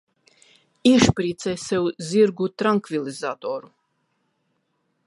[0.91, 3.73] Iešpricē sev zirgu trankvilizatoru.